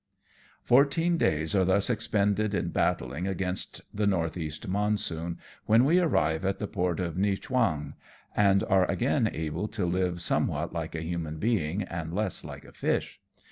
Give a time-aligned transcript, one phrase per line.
[0.63, 6.43] Fourteen days are thus expended in battling against the north east monsoon, when we arrive
[6.43, 7.93] at the port of Niewchwang,
[8.35, 12.65] and are again able to live some what like a human being and less like
[12.65, 13.21] a fish.